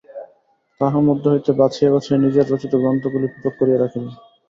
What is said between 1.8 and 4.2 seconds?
বাছিয়া নিজের রচিত গ্রন্থগুলি পৃথক করিয়া রাখিলেন।